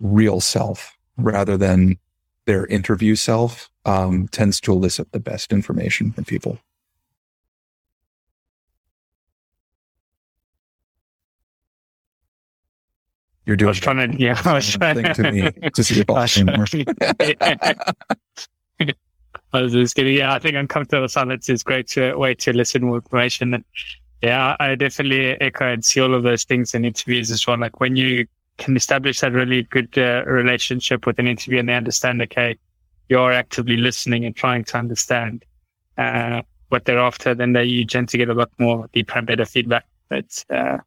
[0.00, 1.98] real self rather than
[2.46, 6.58] their interview self um, tends to elicit the best information from people.
[13.46, 13.68] You're doing.
[13.68, 16.44] I was trying to, yeah, I was trying to me to see if I'll say
[16.44, 16.66] more.
[17.40, 17.74] I
[19.52, 20.16] was just kidding.
[20.16, 23.54] Yeah, I think uncomfortable silence is a great to, way to listen more information.
[23.54, 23.64] And
[24.22, 27.58] yeah, I definitely echo and see all of those things in interviews as well.
[27.58, 28.26] Like when you
[28.58, 32.56] can establish that really good uh, relationship with an interview and they understand, okay,
[33.08, 35.44] you're actively listening and trying to understand
[35.98, 39.26] uh, what they're after, then they, you tend to get a lot more deeper and
[39.26, 39.84] better feedback.
[40.08, 40.78] But uh,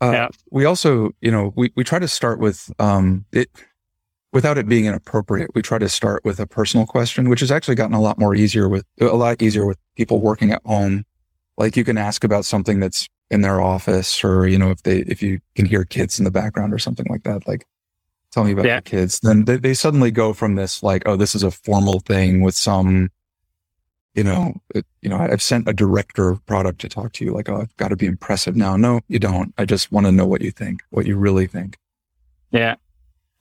[0.00, 0.28] uh, yeah.
[0.50, 3.50] we also, you know, we, we try to start with um, it
[4.32, 5.50] without it being inappropriate.
[5.54, 8.34] We try to start with a personal question, which has actually gotten a lot more
[8.34, 11.04] easier with a lot easier with people working at home.
[11.56, 14.98] Like you can ask about something that's in their office or, you know, if they,
[15.00, 17.66] if you can hear kids in the background or something like that, like
[18.32, 18.80] tell me about yeah.
[18.80, 22.40] kids, then they, they suddenly go from this like, oh, this is a formal thing
[22.40, 23.10] with some,
[24.14, 27.32] you know, it, you know, I've sent a director of product to talk to you.
[27.32, 28.76] Like, oh, I've got to be impressive now.
[28.76, 29.54] No, you don't.
[29.58, 31.76] I just want to know what you think, what you really think.
[32.50, 32.76] Yeah.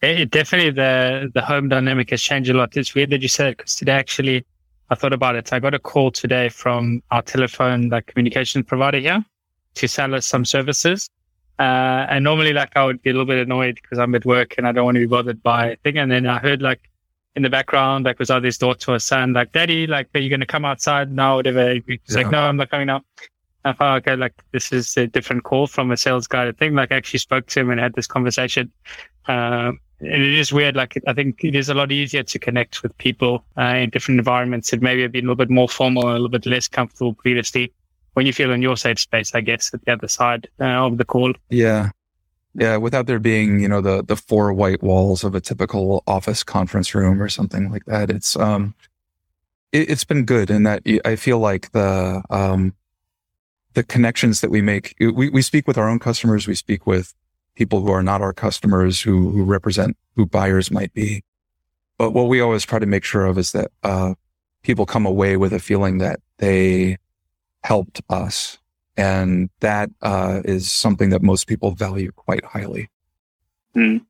[0.01, 2.75] It, definitely the, the home dynamic has changed a lot.
[2.77, 4.45] It's weird that you said it because today actually
[4.89, 5.51] I thought about it.
[5.51, 9.23] I got a call today from our telephone, like communication provider here
[9.75, 11.09] to sell us some services.
[11.59, 14.55] Uh, and normally, like, I would be a little bit annoyed because I'm at work
[14.57, 15.97] and I don't want to be bothered by a thing.
[15.97, 16.89] And then I heard, like,
[17.35, 20.29] in the background, like, was either his daughter or son, like, Daddy, like, are you
[20.29, 21.35] going to come outside now?
[21.35, 21.73] Whatever.
[21.73, 22.15] He's yeah.
[22.15, 23.03] like, No, I'm not coming out.
[23.65, 26.47] I thought, okay, like, this is a different call from a sales guy.
[26.47, 28.71] I think, like, I actually spoke to him and had this conversation.
[29.27, 30.75] Uh, and it is weird.
[30.75, 34.19] Like, I think it is a lot easier to connect with people uh, in different
[34.19, 34.71] environments.
[34.71, 37.73] It maybe have been a little bit more formal, a little bit less comfortable previously
[38.13, 40.97] when you feel in your safe space, I guess, at the other side uh, of
[40.97, 41.33] the call.
[41.49, 41.89] Yeah.
[42.55, 42.77] Yeah.
[42.77, 46.95] Without there being, you know, the, the four white walls of a typical office conference
[46.95, 48.09] room or something like that.
[48.09, 48.73] It's, um,
[49.71, 52.73] it, has been good in that I feel like the, um,
[53.73, 56.47] the connections that we make, we, we speak with our own customers.
[56.47, 57.13] We speak with
[57.59, 61.21] people who are not our customers who, who represent who buyers might be.
[61.97, 64.13] But what we always try to make sure of is that, uh,
[64.63, 66.97] people come away with a feeling that they
[67.63, 68.57] helped us.
[68.95, 72.89] And that uh, is something that most people value quite highly.
[73.75, 74.05] Mm.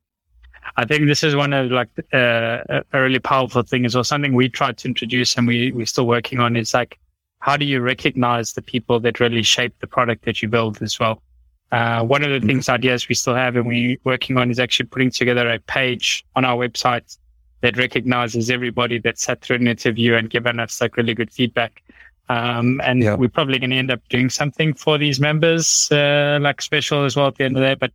[0.76, 4.04] I think this is one of like uh, a really powerful thing well.
[4.04, 6.98] Something we tried to introduce and we, we're still working on is like,
[7.40, 11.00] how do you recognize the people that really shape the product that you build as
[11.00, 11.22] well?
[11.72, 12.48] Uh, one of the mm-hmm.
[12.48, 16.24] things, ideas we still have and we're working on is actually putting together a page
[16.34, 17.16] on our website
[17.60, 21.82] that recognizes everybody that sat through an interview and given us like really good feedback.
[22.28, 23.14] Um, and yeah.
[23.14, 27.16] we're probably going to end up doing something for these members, uh, like special as
[27.16, 27.74] well at the end of the day.
[27.74, 27.92] But,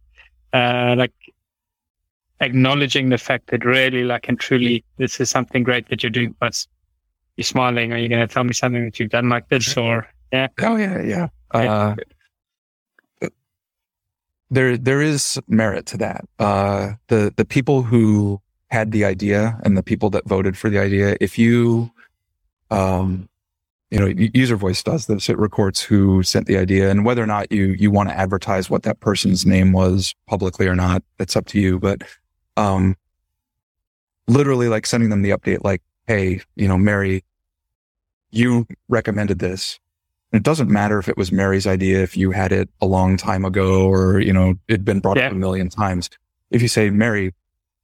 [0.54, 1.14] uh, like
[2.42, 6.36] acknowledging the fact that really, like, and truly, this is something great that you're doing.
[6.40, 6.66] But
[7.38, 7.92] you're smiling.
[7.92, 10.48] Are you going to tell me something that you've done like this or, yeah?
[10.62, 11.28] Oh, yeah, yeah.
[11.52, 11.96] Uh,
[14.50, 16.26] there, there is merit to that.
[16.40, 20.80] Uh, the, the people who had the idea and the people that voted for the
[20.80, 21.92] idea, if you,
[22.72, 23.30] um,
[23.92, 25.30] you know, UserVoice does this.
[25.30, 28.70] It records who sent the idea and whether or not you, you want to advertise
[28.70, 31.04] what that person's name was publicly or not.
[31.20, 31.80] It's up to you.
[31.80, 32.02] But,
[32.58, 32.96] um,
[34.28, 37.24] literally like sending them the update, like, Hey, you know, Mary,
[38.30, 39.80] you recommended this.
[40.36, 43.16] And it doesn't matter if it was Mary's idea, if you had it a long
[43.16, 45.28] time ago or, you know, it'd been brought yeah.
[45.28, 46.10] up a million times.
[46.52, 47.34] If you say, Mary,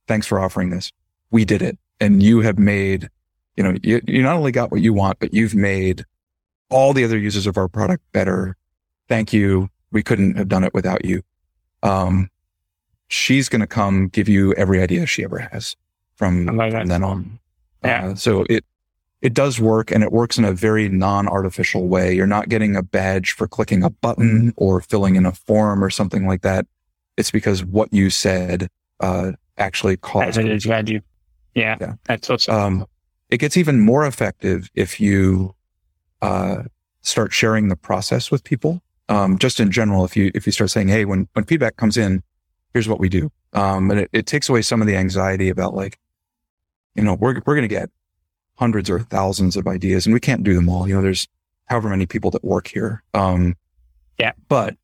[0.10, 0.92] thanks for offering this.
[1.30, 1.78] We did it.
[2.02, 3.10] And you have made
[3.56, 6.04] you know, you, you not only got what you want, but you've made
[6.70, 8.58] all the other users of our product better.
[9.08, 9.70] Thank you.
[9.92, 11.22] We couldn't have done it without you.
[11.84, 12.30] Um,
[13.08, 15.78] she's going to come give you every idea she ever has
[16.16, 17.40] from, from then on.
[17.84, 18.08] Yeah.
[18.08, 18.66] Uh, so it,
[19.22, 22.14] it does work and it works in a very non-artificial way.
[22.14, 25.90] You're not getting a badge for clicking a button or filling in a form or
[25.90, 26.66] something like that.
[27.18, 28.68] It's because what you said,
[29.00, 30.40] uh, actually caused.
[30.64, 31.02] value.
[31.54, 31.94] Yeah, yeah.
[32.06, 32.56] That's awesome.
[32.56, 32.86] Um,
[33.30, 35.56] it gets even more effective if you
[36.22, 36.64] uh,
[37.02, 38.82] start sharing the process with people.
[39.10, 41.98] Um, just in general, if you if you start saying, "Hey, when when feedback comes
[41.98, 42.24] in,
[42.74, 45.74] here's what we do," um, and it, it takes away some of the anxiety about
[45.74, 46.00] like,
[46.96, 47.90] you know, we're, we're going to get
[48.62, 50.88] hundreds or thousands of ideas and we can't do them all.
[50.88, 51.28] You know, there's
[51.66, 53.02] however many people that work here.
[53.16, 53.56] Um,
[54.20, 54.34] Yeah.
[54.50, 54.76] but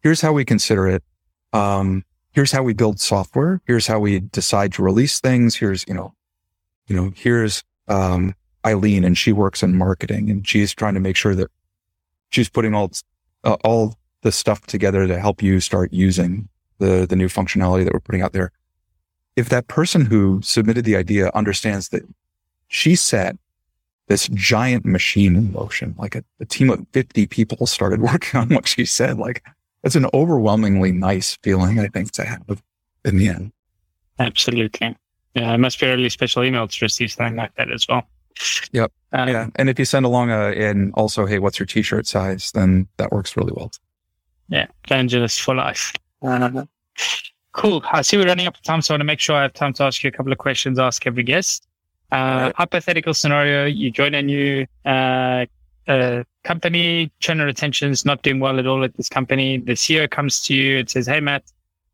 [0.00, 1.02] here's how we consider it.
[1.52, 3.60] Um, here's how we build software.
[3.66, 5.56] Here's how we decide to release things.
[5.56, 6.14] Here's, you know,
[6.86, 8.32] you know, here's, um,
[8.64, 11.50] Eileen and she works in marketing and she's trying to make sure that
[12.30, 12.92] she's putting all,
[13.42, 16.48] uh, all the stuff together to help you start using
[16.78, 18.52] the, the new functionality that we're putting out there.
[19.34, 22.02] If that person who submitted the idea understands that
[22.68, 23.36] she set
[24.08, 28.48] this giant machine in motion, like a, a team of 50 people started working on
[28.50, 29.44] what she said, like
[29.82, 32.62] it's an overwhelmingly nice feeling, I think, to have
[33.04, 33.52] in the end.
[34.18, 34.96] Absolutely.
[35.34, 38.02] Yeah, it must be a really special email to receive something like that as well.
[38.72, 38.92] Yep.
[39.12, 39.46] Uh, Yeah.
[39.56, 42.50] And if you send along a, and also, hey, what's your t-shirt size?
[42.52, 43.70] Then that works really well.
[44.48, 45.92] Yeah, evangelist for life.
[46.22, 46.64] Uh,
[47.52, 47.82] cool.
[47.90, 49.52] I see we're running up of time, so I want to make sure I have
[49.52, 50.78] time to ask you a couple of questions.
[50.78, 51.66] Ask every guest.
[52.10, 55.46] Uh, hypothetical scenario: You join a new uh,
[55.88, 59.58] uh, company, churn and retention is not doing well at all at this company.
[59.58, 61.44] The CEO comes to you and says, "Hey, Matt,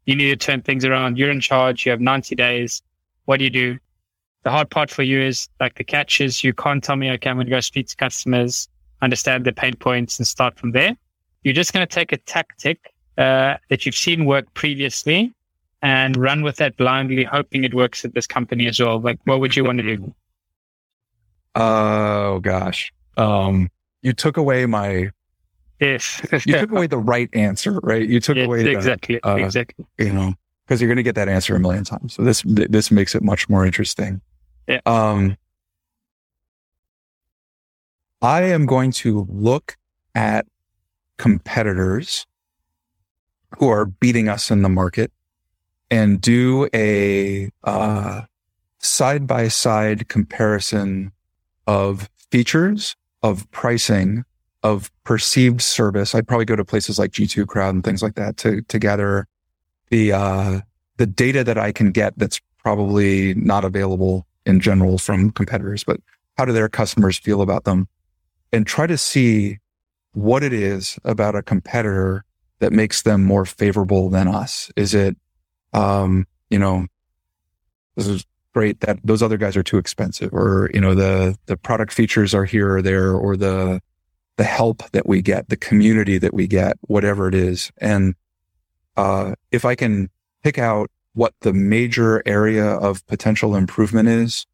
[0.06, 1.18] you need to turn things around.
[1.18, 1.86] You're in charge.
[1.86, 2.82] You have 90 days.
[3.24, 3.78] What do you do?"
[4.44, 7.30] The hard part for you is like the catch is you can't tell me, okay,
[7.30, 8.68] I'm going to go speak to customers,
[9.00, 10.96] understand their pain points, and start from there.
[11.44, 15.32] You're just going to take a tactic uh, that you've seen work previously
[15.82, 19.00] and run with that blindly, hoping it works at this company as well.
[19.00, 20.14] Like, what would you want to do?
[21.54, 22.92] Oh gosh.
[23.16, 23.68] Um,
[24.00, 25.10] you took away my,
[25.80, 26.22] Yes.
[26.46, 28.08] you took away the right answer, right?
[28.08, 29.20] You took Yes, away the, exactly.
[29.22, 29.84] uh, exactly.
[29.98, 32.14] you know, because you're going to get that answer a million times.
[32.14, 34.20] So this th- this makes it much more interesting.
[34.68, 34.80] Yeah.
[34.86, 35.36] Um,
[38.22, 39.76] I am going to look
[40.14, 40.46] at
[41.18, 42.26] competitors
[43.58, 45.10] who are beating us in the market
[45.92, 47.50] and do a
[48.78, 51.12] side by side comparison
[51.66, 54.24] of features, of pricing,
[54.62, 56.14] of perceived service.
[56.14, 59.28] I'd probably go to places like G2 Crowd and things like that to to gather
[59.90, 60.60] the uh,
[60.96, 66.00] the data that I can get that's probably not available in general from competitors, but
[66.38, 67.86] how do their customers feel about them?
[68.50, 69.58] And try to see
[70.14, 72.24] what it is about a competitor
[72.60, 74.70] that makes them more favorable than us.
[74.76, 75.16] Is it,
[75.72, 76.86] um, you know,
[77.96, 81.56] this is great that those other guys are too expensive or, you know, the, the
[81.56, 83.80] product features are here or there or the,
[84.36, 87.70] the help that we get, the community that we get, whatever it is.
[87.78, 88.14] And,
[88.96, 90.10] uh, if I can
[90.42, 94.46] pick out what the major area of potential improvement is,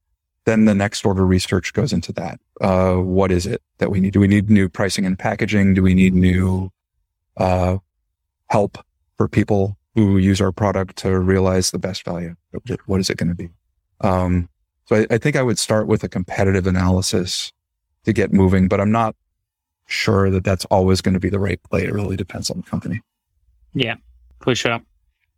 [0.44, 2.40] then the next order research goes into that.
[2.60, 4.12] Uh, what is it that we need?
[4.12, 5.74] Do we need new pricing and packaging?
[5.74, 6.70] Do we need new,
[7.36, 7.78] uh,
[8.48, 8.78] help
[9.16, 12.34] for people who use our product to realize the best value?
[12.86, 13.48] What is it going to be?
[14.00, 14.48] Um,
[14.86, 17.52] so I, I think I would start with a competitive analysis
[18.04, 19.16] to get moving, but I'm not
[19.86, 21.84] sure that that's always going to be the right play.
[21.84, 23.00] It really depends on the company.
[23.74, 23.96] Yeah,
[24.40, 24.80] for sure.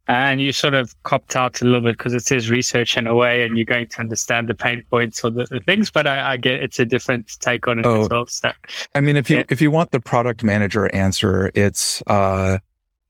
[0.08, 3.14] And you sort of copped out a little bit because it says research in a
[3.14, 5.88] way, and you're going to understand the pain points or the, the things.
[5.90, 8.02] But I, I, get it's a different take on it Oh.
[8.02, 8.26] as well.
[8.26, 8.50] So,
[8.94, 9.44] I mean, if you Yeah.
[9.50, 12.58] if you want the product manager answer, it's uh,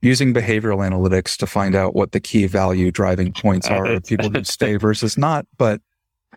[0.03, 4.05] using behavioral analytics to find out what the key value driving points Uh, are of
[4.05, 5.47] people who stay versus not.
[5.59, 5.81] But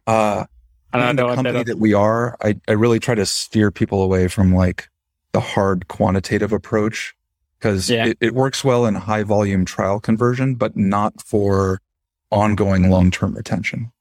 [0.07, 0.45] uh,
[0.91, 1.66] I don't being know the company that.
[1.68, 4.89] that we are, I, I really try to steer people away from like
[5.32, 7.16] the hard quantitative approach
[7.57, 8.07] because Yeah.
[8.07, 11.80] it, it works well in high volume trial conversion, but not for
[12.32, 13.91] ongoing long term retention.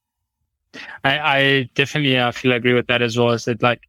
[1.04, 3.30] I, I definitely I feel I agree with that as well.
[3.30, 3.82] Is that like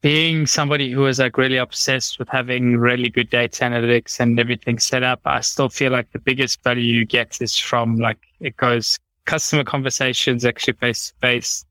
[0.00, 4.78] being somebody who is like really obsessed with having really good data analytics and everything
[4.78, 8.56] set up, I still feel like the biggest value you get is from like it
[8.56, 11.64] goes customer conversations, actually face to face,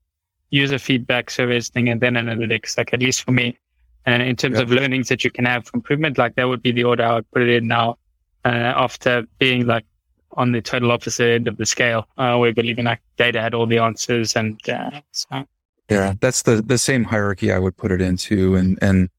[0.50, 2.78] user feedback, surveys thing, and then analytics.
[2.78, 3.58] Like at least for me,
[4.06, 4.64] and in terms Yeah.
[4.64, 7.16] of learnings that you can have from improvement, like that would be the order I
[7.16, 7.98] would put it in now.
[8.46, 9.86] Uh, after being like
[10.34, 13.66] on the total opposite end of the scale, uh, where believing like data had all
[13.66, 15.46] the answers and uh, so
[15.90, 19.10] Yeah, that's the the same hierarchy I would put it into, and and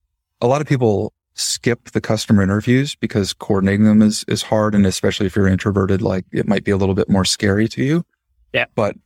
[0.41, 4.87] a lot of people skip the customer interviews because coordinating them is is hard, and
[4.87, 8.05] especially if you're introverted, like it might be a little bit more scary to you.
[8.53, 8.65] Yeah.
[8.75, 8.97] but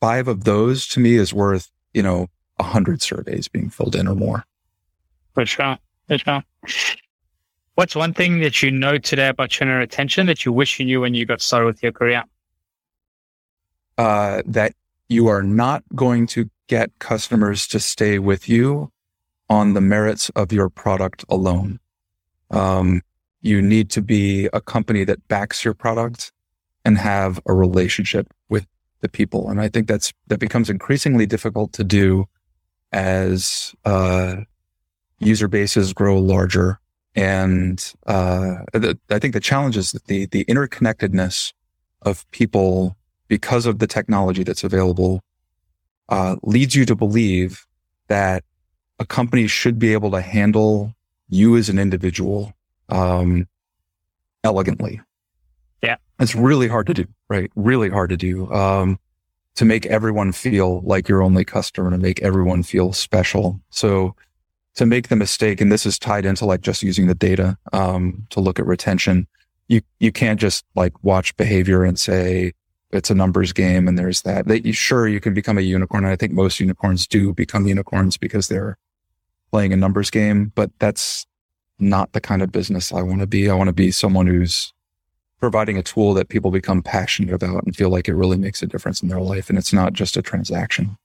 [0.00, 2.26] five of those to me is worth you know
[2.58, 4.44] a hundred surveys being filled in or more.
[5.34, 6.42] for sure, for sure.
[7.76, 11.00] What's one thing that you know today about churn attention that you wish you knew
[11.00, 12.24] when you got started with your career?
[13.98, 14.72] uh, that
[15.08, 18.92] you are not going to get customers to stay with you
[19.48, 21.80] on the merits of your product alone.
[22.50, 23.02] Um,
[23.40, 26.32] you need to be a company that backs your product
[26.84, 28.66] and have a relationship with
[29.00, 29.48] the people.
[29.48, 32.26] And I think that's, that becomes increasingly difficult to do
[32.92, 34.36] as, uh,
[35.18, 36.78] user bases grow larger.
[37.14, 41.52] And, uh, the, I think the challenge is that the, the interconnectedness
[42.02, 42.96] of people
[43.28, 45.22] because of the technology that's available,
[46.08, 47.66] uh, leads you to believe
[48.08, 48.44] that
[48.98, 50.94] a company should be able to handle
[51.28, 52.52] you as an individual,
[52.88, 53.46] um,
[54.42, 55.00] elegantly.
[55.82, 55.96] Yeah.
[56.18, 57.50] It's really hard to do, right?
[57.54, 58.50] Really hard to do.
[58.52, 58.98] Um,
[59.54, 63.60] to make everyone feel like your only customer, to make everyone feel special.
[63.70, 64.14] So
[64.76, 68.26] to make the mistake, and this is tied into like just using the data, um,
[68.30, 69.26] to look at retention,
[69.66, 72.52] you, you can't just like watch behavior and say,
[72.90, 74.46] it's a numbers game and there's that.
[74.74, 76.04] Sure you can become a unicorn.
[76.04, 78.78] And I think most unicorns do become unicorns because they're
[79.50, 81.26] playing a numbers game, but that's
[81.78, 83.50] not the kind of business I want to be.
[83.50, 84.72] I want to be someone who's
[85.38, 88.66] providing a tool that people become passionate about and feel like it really makes a
[88.66, 89.48] difference in their life.
[89.48, 90.96] And it's not just a transaction.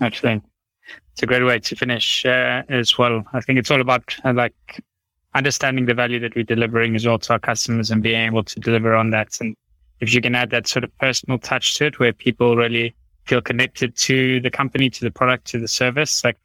[0.00, 0.42] Actually,
[1.12, 3.24] it's a great way to finish uh, as well.
[3.32, 4.54] I think it's all about uh, like
[5.34, 8.60] understanding the value that we're delivering as well to our customers and being able to
[8.60, 9.36] deliver on that.
[9.40, 9.56] And
[10.00, 12.94] if you can add that sort of personal touch to it where people really
[13.24, 16.38] feel connected to the company, to the product, to the service, like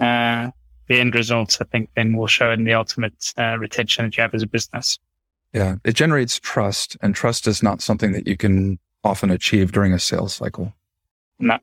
[0.00, 0.50] uh,
[0.88, 4.22] the end results, I think then will show in the ultimate uh, retention that you
[4.22, 4.98] have as a business.
[5.52, 9.92] Yeah, it generates trust, and trust is not something that you can often achieve during
[9.92, 10.72] a sales cycle.
[11.38, 11.58] No.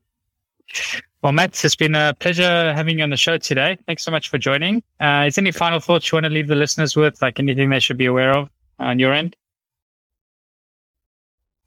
[1.21, 3.77] Well, Matt, it's been a pleasure having you on the show today.
[3.85, 4.81] Thanks so much for joining.
[4.99, 7.79] Uh, is any final thoughts you want to leave the listeners with, like anything they
[7.79, 8.49] should be aware of
[8.79, 9.35] on your end?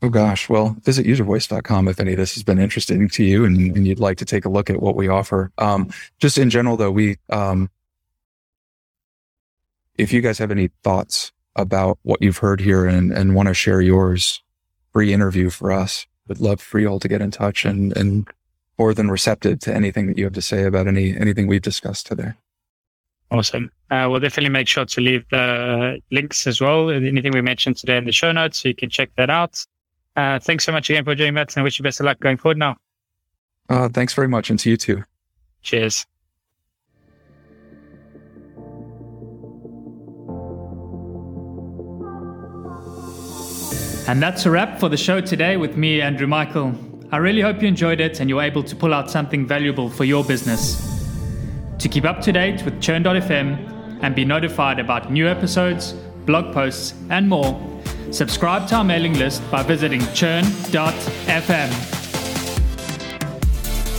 [0.05, 0.51] Oh gosh.
[0.51, 3.99] Well, visit uservoice.com if any of this has been interesting to you and, and you'd
[3.99, 5.51] like to take a look at what we offer.
[5.57, 5.89] Um,
[6.19, 7.71] just in general though, we, um,
[9.97, 13.55] if you guys have any thoughts about what you've heard here and, and want to
[13.55, 14.43] share yours,
[14.93, 18.29] free interview for us, would love for you all to get in touch and, and
[18.79, 22.07] more than receptive to anything that you have to say about any, anything we've discussed
[22.07, 22.33] today.
[23.31, 23.73] Awesome.
[23.91, 26.91] Uh, we'll definitely make sure to leave the links as well.
[26.91, 29.65] Anything we mentioned today in the show notes, so you can check that out.
[30.17, 32.21] Uh, thanks so much again for doing that, and I wish you best of luck
[32.21, 32.77] going forward now.
[33.69, 35.03] Uh, thanks very much, and to you too.
[35.63, 36.07] Cheers.
[44.07, 46.75] And that's a wrap for the show today with me, Andrew Michael.
[47.11, 50.05] I really hope you enjoyed it and you're able to pull out something valuable for
[50.05, 50.77] your business.
[51.79, 55.95] To keep up to date with Churn.fm and be notified about new episodes,
[56.27, 57.55] blog posts, and more,
[58.11, 61.71] subscribe to our mailing list by visiting churn.fm.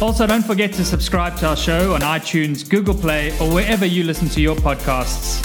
[0.01, 4.03] Also, don't forget to subscribe to our show on iTunes, Google Play, or wherever you
[4.03, 5.41] listen to your podcasts.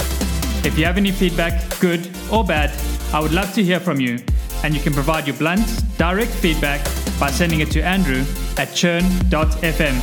[0.65, 2.71] If you have any feedback, good or bad,
[3.13, 4.19] I would love to hear from you,
[4.63, 5.65] and you can provide your blunt,
[5.97, 6.83] direct feedback
[7.19, 8.23] by sending it to Andrew
[8.57, 9.95] at churn.fm.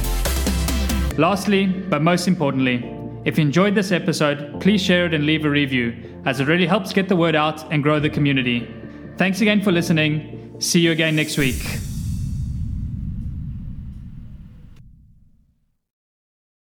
[1.19, 5.51] Lastly, but most importantly, if you enjoyed this episode, please share it and leave a
[5.51, 5.95] review,
[6.25, 8.69] as it really helps get the word out and grow the community.
[9.17, 10.57] Thanks again for listening.
[10.61, 11.88] See you again next week.